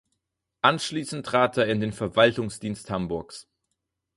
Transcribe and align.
Anschließend 0.63 1.27
trat 1.27 1.57
er 1.57 1.67
in 1.67 1.79
den 1.79 1.93
Verwaltungsdienst 1.93 2.89
Hamburgs. 2.89 3.47